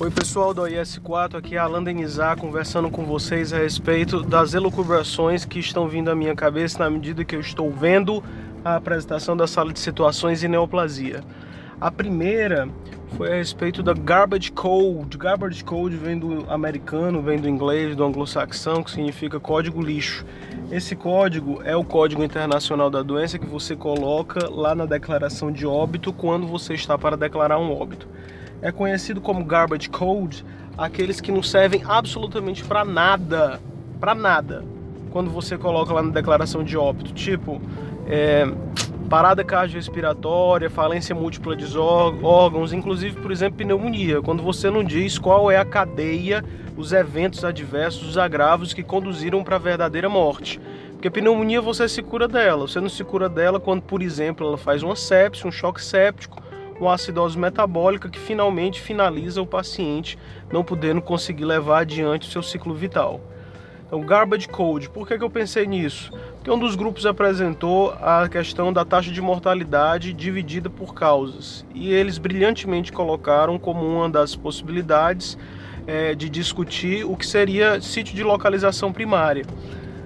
[0.00, 5.44] Oi pessoal do IS4, aqui é Alan Denizar conversando com vocês a respeito das elucubrações
[5.44, 8.24] que estão vindo à minha cabeça na medida que eu estou vendo
[8.64, 11.22] a apresentação da sala de situações e neoplasia.
[11.78, 12.66] A primeira
[13.14, 15.18] foi a respeito da garbage code.
[15.18, 20.24] Garbage code vem do americano, vem do inglês, do anglo-saxão, que significa código lixo.
[20.72, 25.66] Esse código é o código internacional da doença que você coloca lá na declaração de
[25.66, 28.08] óbito quando você está para declarar um óbito.
[28.62, 30.44] É conhecido como garbage code
[30.76, 33.60] aqueles que não servem absolutamente para nada,
[33.98, 34.64] para nada,
[35.10, 37.60] quando você coloca lá na declaração de óbito, tipo
[38.06, 38.46] é,
[39.08, 45.50] parada cardiorrespiratória, falência múltipla de órgãos, inclusive, por exemplo, pneumonia, quando você não diz qual
[45.50, 46.44] é a cadeia,
[46.76, 50.60] os eventos adversos, os agravos que conduziram para a verdadeira morte.
[50.92, 54.56] Porque pneumonia você se cura dela, você não se cura dela quando, por exemplo, ela
[54.56, 56.42] faz uma sepse, um choque séptico,
[56.80, 60.18] uma acidose metabólica que finalmente finaliza o paciente
[60.50, 63.20] não podendo conseguir levar adiante o seu ciclo vital.
[63.86, 66.12] Então, garbage code, por que, que eu pensei nisso?
[66.36, 71.92] Porque um dos grupos apresentou a questão da taxa de mortalidade dividida por causas e
[71.92, 75.36] eles brilhantemente colocaram como uma das possibilidades
[75.88, 79.44] é, de discutir o que seria sítio de localização primária.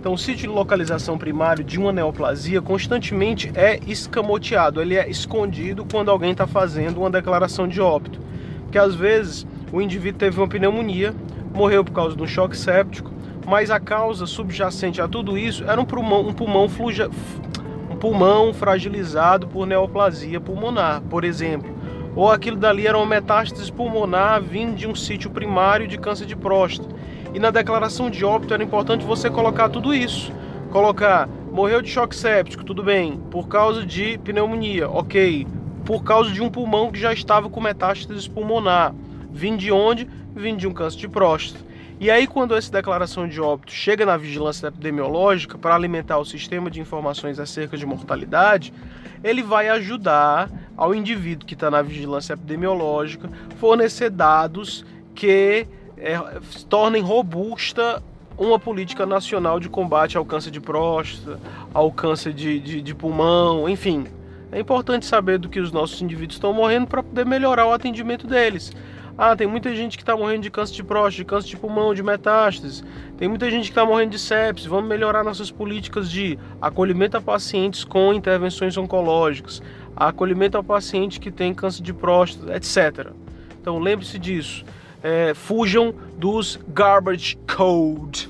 [0.00, 5.84] Então, o sítio de localização primário de uma neoplasia constantemente é escamoteado, ele é escondido
[5.84, 8.20] quando alguém está fazendo uma declaração de óbito.
[8.62, 11.12] Porque às vezes o indivíduo teve uma pneumonia,
[11.52, 13.10] morreu por causa de um choque séptico,
[13.44, 17.10] mas a causa subjacente a tudo isso era um pulmão, um pulmão, fluja,
[17.90, 21.77] um pulmão fragilizado por neoplasia pulmonar, por exemplo.
[22.18, 26.34] Ou aquilo dali era uma metástase pulmonar vindo de um sítio primário de câncer de
[26.34, 26.92] próstata.
[27.32, 30.32] E na declaração de óbito era importante você colocar tudo isso.
[30.72, 35.46] Colocar, morreu de choque séptico, tudo bem, por causa de pneumonia, ok.
[35.84, 38.92] Por causa de um pulmão que já estava com metástase pulmonar.
[39.30, 40.10] Vindo de onde?
[40.34, 41.64] Vindo de um câncer de próstata.
[42.00, 46.68] E aí, quando essa declaração de óbito chega na vigilância epidemiológica para alimentar o sistema
[46.68, 48.74] de informações acerca de mortalidade,
[49.22, 53.28] ele vai ajudar ao indivíduo que está na vigilância epidemiológica
[53.58, 55.66] fornecer dados que
[55.96, 56.16] é,
[56.68, 58.00] tornem robusta
[58.38, 61.40] uma política nacional de combate ao câncer de próstata,
[61.74, 64.06] ao câncer de, de, de pulmão, enfim.
[64.52, 68.28] É importante saber do que os nossos indivíduos estão morrendo para poder melhorar o atendimento
[68.28, 68.72] deles.
[69.20, 71.92] Ah, tem muita gente que está morrendo de câncer de próstata, de câncer de pulmão,
[71.92, 72.84] de metástases.
[73.16, 74.64] Tem muita gente que está morrendo de sepsis.
[74.64, 79.60] Vamos melhorar nossas políticas de acolhimento a pacientes com intervenções oncológicas,
[80.06, 83.12] acolhimento a paciente que tem câncer de próstata, etc.
[83.60, 84.64] Então lembre-se disso.
[85.02, 88.28] É, fujam dos garbage code.